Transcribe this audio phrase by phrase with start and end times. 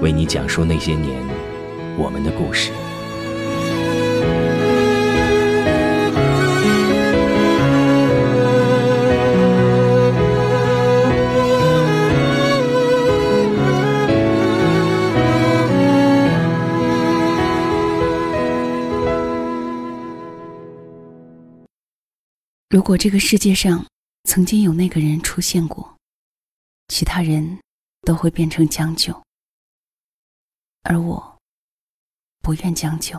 [0.00, 1.22] 为你讲述那些年
[1.98, 2.72] 我们的故事。
[22.70, 23.84] 如果这个世界上
[24.24, 25.96] 曾经有那个人出现过，
[26.88, 27.58] 其他人
[28.02, 29.27] 都会变成将就。
[30.90, 31.36] 而我
[32.42, 33.14] 不愿将就。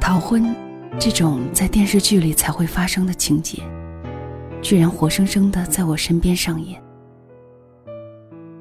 [0.00, 0.56] 逃婚，
[0.98, 3.62] 这种在电视剧里才会发生的情节。
[4.60, 6.82] 居然活生生的在我身边上演。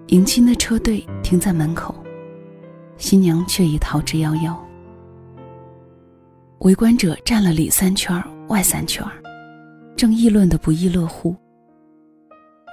[0.07, 1.93] 迎亲的车队停在门口，
[2.97, 4.55] 新娘却已逃之夭夭。
[6.59, 9.05] 围观者站了里三圈外三圈
[9.95, 11.35] 正议论的不亦乐乎。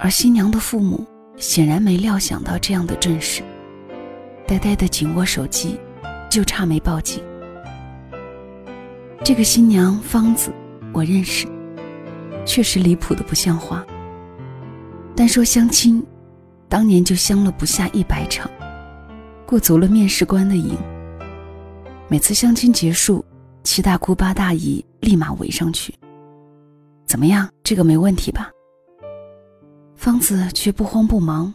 [0.01, 1.05] 而新娘的父母
[1.37, 3.43] 显然没料想到这样的阵势，
[4.47, 5.79] 呆呆的紧握手机，
[6.31, 7.23] 就差没报警。
[9.25, 10.53] 这个新娘芳子，
[10.93, 11.47] 我认识。
[12.45, 13.85] 确实离谱的不像话。
[15.17, 16.05] 单说相亲，
[16.69, 18.51] 当年就相了不下一百场，
[19.47, 20.77] 过足了面试官的瘾。
[22.09, 23.25] 每次相亲结束，
[23.63, 25.95] 七大姑八大姨立马围上去。
[27.07, 28.51] 怎么样，这个没问题吧？
[29.95, 31.55] 芳子却不慌不忙，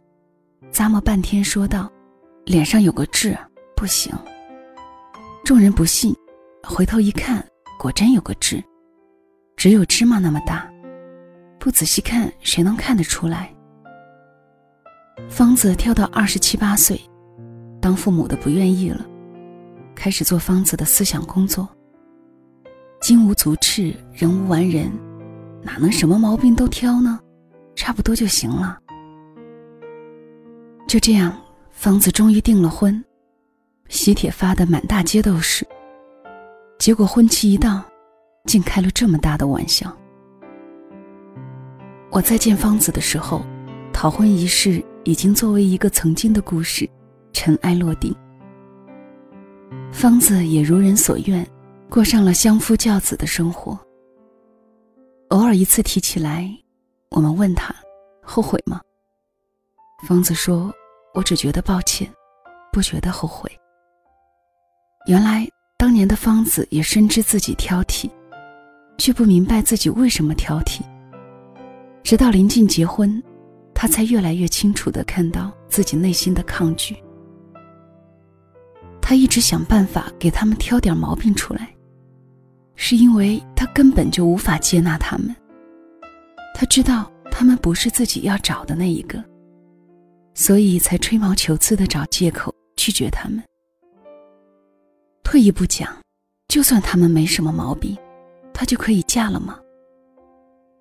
[0.72, 1.92] 咂摸半天说道
[2.46, 3.38] ：“脸上有个痣，
[3.76, 4.14] 不行。”
[5.44, 6.16] 众人不信，
[6.64, 7.46] 回头一看，
[7.78, 8.64] 果真有个痣，
[9.58, 10.68] 只有芝麻那么大。
[11.60, 13.54] 不仔细看，谁能看得出来？
[15.28, 17.00] 芳子跳到二十七八岁，
[17.82, 19.06] 当父母的不愿意了，
[19.94, 21.68] 开始做芳子的思想工作。
[23.02, 24.90] 金无足赤，人无完人，
[25.62, 27.20] 哪能什么毛病都挑呢？
[27.76, 28.80] 差不多就行了。
[30.88, 31.38] 就这样，
[31.72, 33.04] 芳子终于订了婚，
[33.90, 35.68] 喜帖发的满大街都是。
[36.78, 37.84] 结果婚期一到，
[38.46, 39.94] 竟开了这么大的玩笑。
[42.12, 43.46] 我在见芳子的时候，
[43.94, 46.90] 逃婚仪式已经作为一个曾经的故事，
[47.34, 48.16] 尘埃落定。
[49.92, 51.48] 芳子也如人所愿，
[51.88, 53.80] 过上了相夫教子的生活。
[55.30, 56.50] 偶尔一次提起来，
[57.12, 57.74] 我们问他
[58.24, 58.82] 后悔吗？
[60.08, 60.74] 芳子说
[61.14, 62.12] ：“我只觉得抱歉，
[62.72, 63.52] 不觉得后悔。”
[65.06, 68.10] 原来当年的芳子也深知自己挑剔，
[68.98, 70.82] 却不明白自己为什么挑剔。
[72.10, 73.22] 直到临近结婚，
[73.72, 76.98] 他才越来越清楚的看到自己内心的抗拒。
[79.00, 81.72] 他一直想办法给他们挑点毛病出来，
[82.74, 85.36] 是因为他根本就无法接纳他们。
[86.56, 89.24] 他知道他们不是自己要找的那一个，
[90.34, 93.40] 所以才吹毛求疵的找借口拒绝他们。
[95.24, 95.96] 退一步讲，
[96.48, 97.96] 就算他们没什么毛病，
[98.52, 99.60] 他就可以嫁了吗？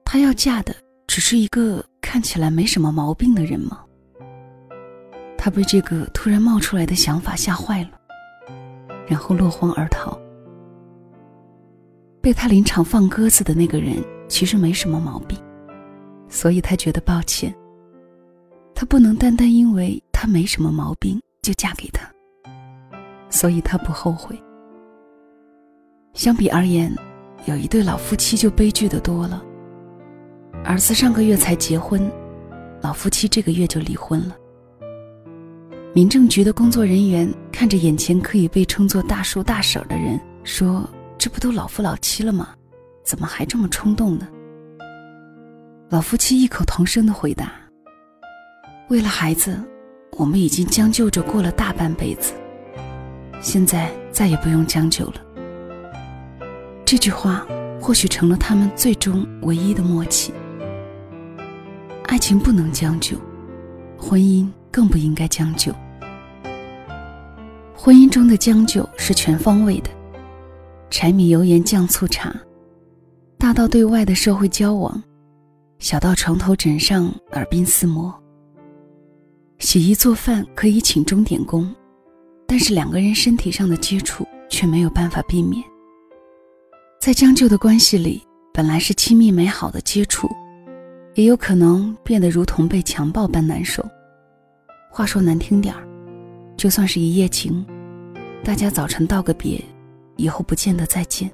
[0.06, 0.74] 他要嫁的。
[1.08, 3.80] 只是一个看起来没什么毛病的人吗？
[5.38, 7.90] 他被这个突然冒出来的想法吓坏了，
[9.06, 10.16] 然后落荒而逃。
[12.20, 15.38] 被他临场放鸽子的那个人其实没什么毛病，
[16.28, 17.52] 所以他觉得抱歉。
[18.74, 22.06] 他不能单单因为他没什么毛病就嫁给他，
[23.30, 24.38] 所以他不后悔。
[26.12, 26.94] 相比而言，
[27.46, 29.42] 有一对老夫妻就悲剧的多了。
[30.64, 32.10] 儿子上个月才结婚，
[32.82, 34.36] 老夫妻这个月就离婚了。
[35.94, 42.50] 民政局的工作人员看着眼前可以被称作大叔大婶的人，说：“这不都老夫老妻了吗？
[43.02, 44.28] 怎么还这么冲动呢？”
[45.88, 47.50] 老夫妻异口同声的回答
[48.90, 49.58] ：“为了孩子，
[50.12, 52.34] 我们已经将就着过了大半辈子，
[53.40, 55.14] 现在再也不用将就了。”
[56.84, 57.46] 这句话
[57.80, 60.32] 或许成了他们最终唯一的默契。
[62.18, 63.16] 爱情不能将就，
[63.96, 65.72] 婚姻更不应该将就。
[67.76, 69.90] 婚姻中的将就，是全方位的，
[70.90, 72.34] 柴米油盐酱醋茶，
[73.38, 75.00] 大到对外的社会交往，
[75.78, 78.12] 小到床头枕上耳鬓厮磨。
[79.60, 81.72] 洗衣做饭可以请钟点工，
[82.48, 85.62] 但是两个人身体上的接触却没有办法避免。
[87.00, 88.20] 在将就的关系里，
[88.52, 90.28] 本来是亲密美好的接触。
[91.18, 93.84] 也有可能变得如同被强暴般难受。
[94.88, 95.84] 话说难听点儿，
[96.56, 97.66] 就算是一夜情，
[98.44, 99.60] 大家早晨道个别，
[100.14, 101.28] 以后不见得再见。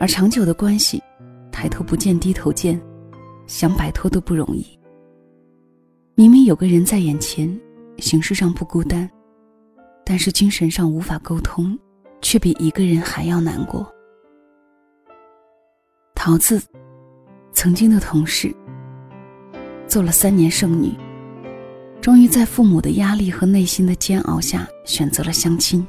[0.00, 1.00] 而长久的关系，
[1.52, 2.80] 抬头不见低头见，
[3.46, 4.66] 想摆脱都不容易。
[6.16, 7.48] 明明有个人在眼前，
[7.98, 9.08] 形式上不孤单，
[10.04, 11.78] 但是精神上无法沟通，
[12.20, 13.86] 却比一个人还要难过。
[16.16, 16.60] 桃子。
[17.56, 18.54] 曾经的同事，
[19.88, 20.94] 做了三年剩女，
[22.02, 25.84] 终于在父母的压力和内心的煎熬下选择了相亲，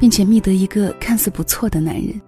[0.00, 2.20] 并且觅得一个看似不错的男人。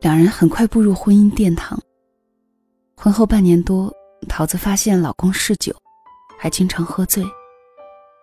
[0.00, 1.78] 两人很快步入婚姻殿堂。
[2.96, 3.92] 婚后半年多，
[4.26, 5.70] 桃子发现老公嗜酒，
[6.38, 7.22] 还经常喝醉，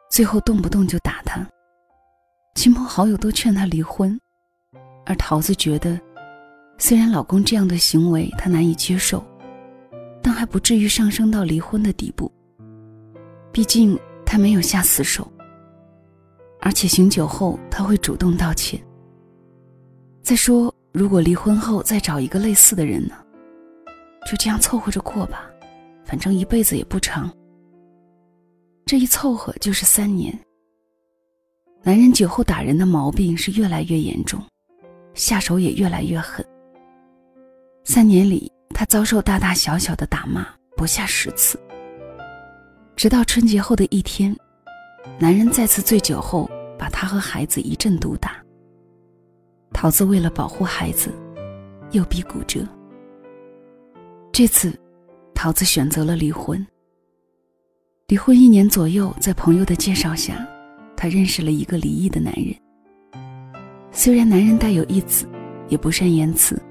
[0.09, 1.47] 最后动不动就打他。
[2.55, 4.19] 亲朋好友都劝她离婚，
[5.05, 6.01] 而桃子觉得。
[6.79, 9.23] 虽然老公这样的行为她难以接受，
[10.23, 12.31] 但还不至于上升到离婚的地步。
[13.51, 15.29] 毕竟他没有下死手，
[16.61, 18.79] 而且醒酒后他会主动道歉。
[20.21, 23.15] 再说，如果离婚后再找一个类似的人呢？
[24.29, 25.49] 就这样凑合着过吧，
[26.05, 27.29] 反正一辈子也不长。
[28.85, 30.37] 这一凑合就是三年。
[31.83, 34.41] 男人酒后打人的毛病是越来越严重，
[35.13, 36.45] 下手也越来越狠。
[37.91, 40.45] 三年里，他遭受大大小小的打骂
[40.77, 41.59] 不下十次。
[42.95, 44.37] 直到春节后的一天，
[45.17, 46.47] 男人再次醉酒后，
[46.77, 48.33] 把他和孩子一阵毒打。
[49.73, 51.11] 桃子为了保护孩子，
[51.89, 52.63] 右臂骨折。
[54.31, 54.71] 这次，
[55.33, 56.63] 桃子选择了离婚。
[58.05, 60.47] 离婚一年左右，在朋友的介绍下，
[60.95, 62.53] 她认识了一个离异的男人。
[63.91, 65.27] 虽然男人带有一子，
[65.69, 66.61] 也不善言辞。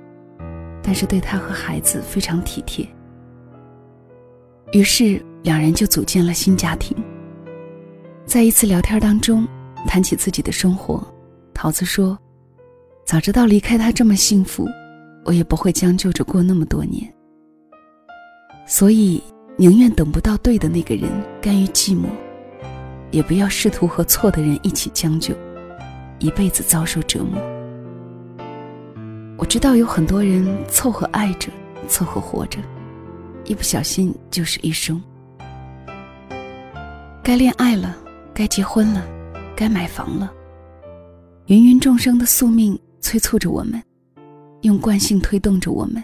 [0.88, 2.88] 但是对他和孩子非常体贴，
[4.72, 6.96] 于是两人就组建了新家庭。
[8.24, 9.46] 在一次聊天当中，
[9.86, 11.06] 谈起自己的生活，
[11.52, 12.18] 桃子说
[13.04, 14.66] ：“早知道离开他这么幸福，
[15.26, 17.06] 我也不会将就着过那么多年。
[18.66, 19.22] 所以
[19.58, 22.06] 宁愿等不到对的那个人，甘于寂寞，
[23.10, 25.34] 也不要试图和错的人一起将就，
[26.18, 27.38] 一辈子遭受折磨。”
[29.38, 31.48] 我知道有很多人凑合爱着，
[31.86, 32.58] 凑合活着，
[33.44, 35.00] 一不小心就是一生。
[37.22, 37.96] 该恋爱了，
[38.34, 39.06] 该结婚了，
[39.54, 40.32] 该买房了。
[41.46, 43.80] 芸芸众生的宿命催促着我们，
[44.62, 46.02] 用惯性推动着我们。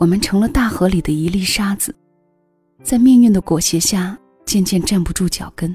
[0.00, 1.94] 我们成了大河里的一粒沙子，
[2.82, 5.72] 在命运的裹挟下，渐渐站不住脚跟。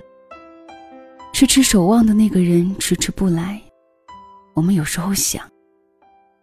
[1.32, 3.62] 迟迟守望的那个人迟迟不来，
[4.54, 5.42] 我们有时候想。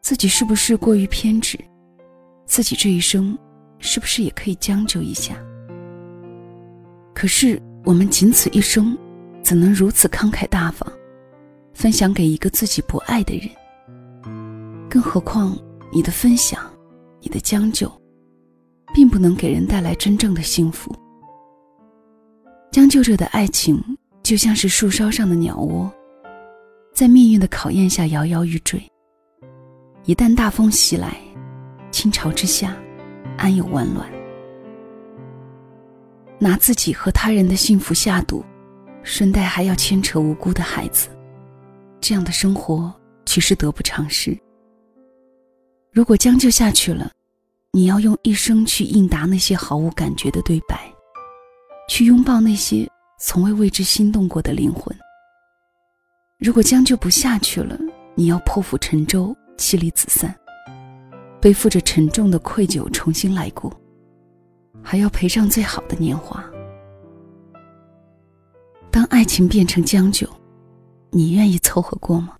[0.01, 1.59] 自己是不是过于偏执？
[2.47, 3.37] 自己这一生
[3.79, 5.37] 是不是也可以将就一下？
[7.15, 8.97] 可是我们仅此一生，
[9.43, 10.91] 怎能如此慷慨大方，
[11.75, 13.51] 分享给一个自己不爱的人？
[14.89, 15.59] 更何况
[15.93, 16.59] 你的分享，
[17.21, 17.91] 你的将就，
[18.95, 20.95] 并不能给人带来真正的幸福。
[22.71, 23.83] 将就着的爱情，
[24.23, 25.93] 就像是树梢上的鸟窝，
[26.95, 28.81] 在命运的考验下摇摇欲坠。
[30.09, 31.21] 一旦大风袭来，
[31.91, 32.75] 倾巢之下，
[33.37, 34.11] 安有完卵？
[36.39, 38.43] 拿自己和他人的幸福下赌，
[39.03, 41.11] 顺带还要牵扯无辜的孩子，
[42.01, 42.91] 这样的生活
[43.27, 44.35] 其实得不偿失。
[45.93, 47.13] 如果将就下去了，
[47.71, 50.91] 你要用一生去应答那些毫无感觉的对白，
[51.87, 52.89] 去拥抱那些
[53.21, 54.97] 从未为之心动过的灵魂。
[56.39, 57.79] 如果将就不下去了，
[58.15, 60.35] 你要破釜沉舟，妻离子散，
[61.41, 63.71] 背负着沉重的愧疚重新来过，
[64.83, 66.43] 还要赔上最好的年华。
[68.91, 70.27] 当爱情变成将就，
[71.11, 72.38] 你愿意凑合过吗？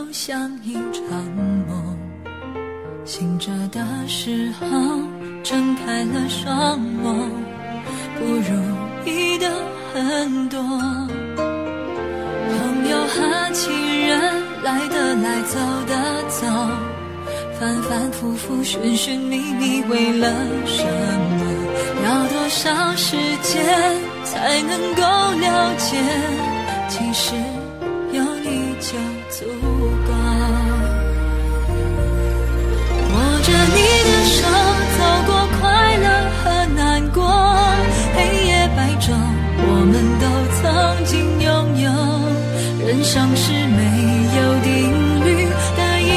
[0.00, 1.22] 有时候像一场
[1.68, 1.96] 梦，
[3.04, 4.66] 醒着的时候
[5.42, 7.28] 睁开了双眸，
[8.18, 8.50] 不如
[9.04, 9.46] 意的
[9.92, 10.58] 很多。
[12.48, 13.70] 朋友和情
[14.08, 16.46] 人来的来，走的走，
[17.58, 20.32] 反反复复，寻寻觅觅，为了
[20.64, 21.44] 什么？
[22.06, 23.62] 要多少时间
[24.24, 25.98] 才能够了解？
[26.88, 27.34] 其实
[28.80, 28.96] 就
[29.28, 29.44] 足
[30.06, 30.10] 够。
[33.12, 34.38] 握着你的手，
[34.96, 35.60] 走过快
[35.98, 36.06] 乐
[36.42, 36.44] 和
[36.74, 36.80] 难
[37.12, 37.18] 过，
[38.16, 39.12] 黑夜白昼，
[39.62, 40.24] 我们都
[40.56, 40.60] 曾
[41.04, 41.48] 经拥
[41.82, 41.86] 有。
[42.86, 43.78] 人生是没
[44.36, 44.68] 有定
[45.24, 45.28] 律
[45.76, 46.08] 的一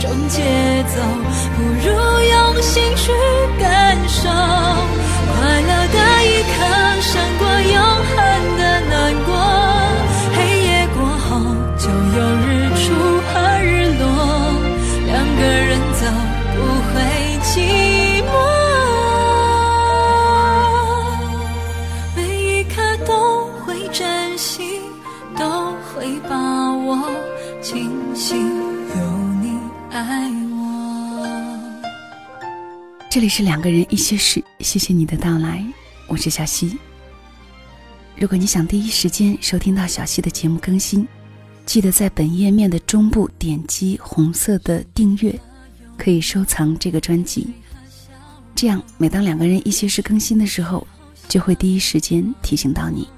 [0.00, 0.36] 种节
[0.88, 1.00] 奏，
[1.54, 1.86] 不如
[2.28, 3.12] 用心去
[33.18, 35.66] 这里是两个人一些事，谢谢你的到来，
[36.06, 36.78] 我是小溪。
[38.16, 41.04] 如果你想第一时间收听到小溪的节目更新，
[41.66, 45.36] 记得在本页面的中部点击红色的订阅，
[45.96, 47.48] 可以收藏这个专辑。
[48.54, 50.86] 这样，每当两个人一些事更新的时候，
[51.28, 53.08] 就会第一时间提醒到你。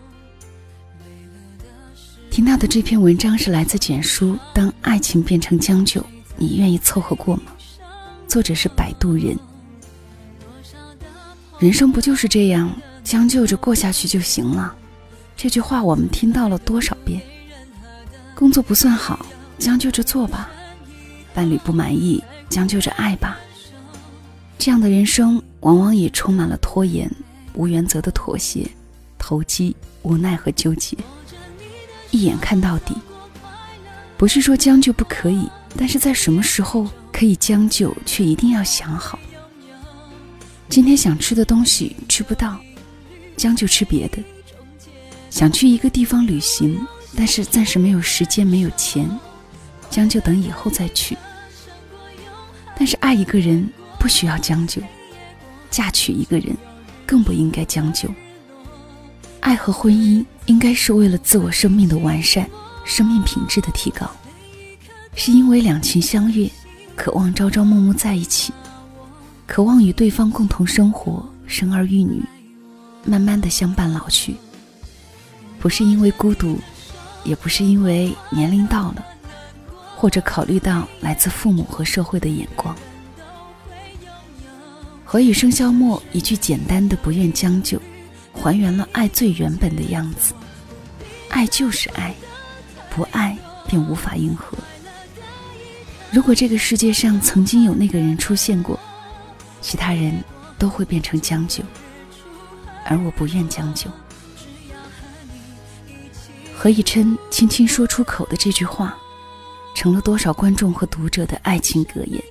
[2.30, 6.02] 听到的这篇文章是来自简书《当爱情变成将就，
[6.38, 7.42] 你愿意凑合过吗》，
[8.26, 9.38] 作者是摆渡人。
[11.60, 12.74] 人生不就是这样，
[13.04, 14.74] 将就着过下去就行了？
[15.36, 17.20] 这句话我们听到了多少遍？
[18.34, 19.26] 工作不算好，
[19.58, 20.48] 将就着做吧；
[21.34, 23.38] 伴侣不满意，将就着爱吧。
[24.58, 27.10] 这样的人生，往往也充满了拖延、
[27.52, 28.66] 无原则的妥协、
[29.18, 30.96] 投机、无奈和纠结。
[32.10, 32.96] 一眼看到底。
[34.16, 39.18] 不是说将就不可以，但是在什么时候可以将就，却一定要想好。
[40.70, 42.56] 今天想吃的东西吃不到，
[43.36, 44.22] 将就吃别的。
[45.28, 46.78] 想去一个地方旅行，
[47.16, 49.10] 但是暂时没有时间、没有钱，
[49.90, 51.18] 将就等以后再去。
[52.76, 54.80] 但是爱一个人不需要将就，
[55.72, 56.56] 嫁娶一个人
[57.04, 58.08] 更不应该将就。
[59.40, 62.48] 爱和婚姻应该是为了自我生命的完善、
[62.84, 64.08] 生命品质的提高，
[65.16, 66.48] 是因为两情相悦，
[66.94, 68.52] 渴望朝朝暮暮在一起。
[69.50, 72.22] 渴望与对方共同生活，生儿育女，
[73.04, 74.36] 慢慢的相伴老去。
[75.58, 76.56] 不是因为孤独，
[77.24, 79.04] 也不是因为年龄到了，
[79.96, 82.76] 或者考虑到来自父母和社会的眼光。
[85.04, 87.76] 何以笙箫默一句简单的“不愿将就”，
[88.32, 90.32] 还原了爱最原本的样子。
[91.28, 92.14] 爱就是爱，
[92.88, 94.56] 不爱便无法应和。
[96.12, 98.78] 如果这个世界上曾经有那个人出现过。
[99.60, 100.22] 其他人
[100.58, 101.62] 都会变成将就，
[102.86, 103.90] 而我不愿将就。
[106.54, 108.96] 何以琛轻轻说出口的这句话，
[109.74, 112.22] 成了多少观众和读者的爱情格言。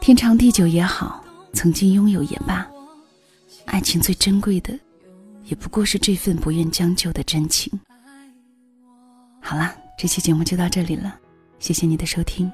[0.00, 2.66] 天长地久也好，曾经拥有也罢，
[3.66, 4.76] 爱情最珍贵的，
[5.44, 7.72] 也不过是这份不愿将就的真情。
[9.40, 11.14] 好啦，这期节目就到这里了，
[11.58, 12.50] 谢谢你的收听，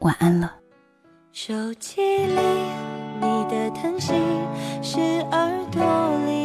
[0.00, 0.54] 晚安了。
[1.38, 2.40] 手机里。
[3.20, 4.14] 你的叹息
[4.82, 4.98] 是
[5.32, 5.82] 耳朵
[6.24, 6.35] 里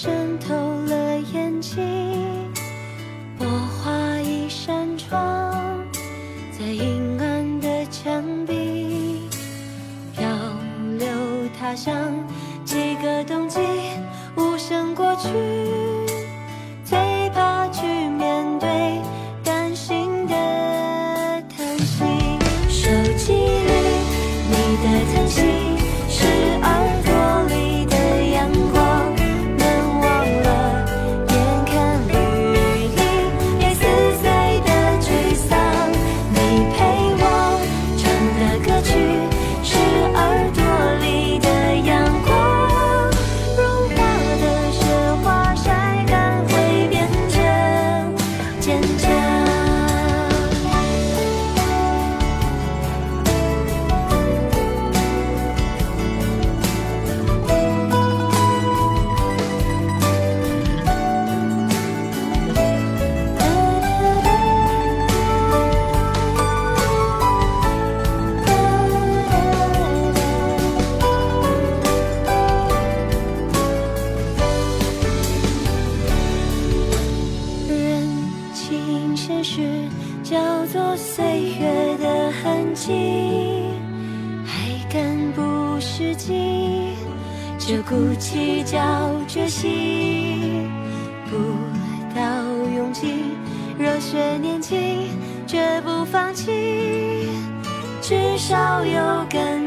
[0.00, 0.54] 渗透
[0.86, 2.07] 了眼睛。
[96.10, 97.28] 放弃，
[98.00, 99.57] 至少有根。